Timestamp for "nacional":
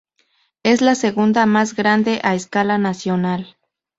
2.79-3.57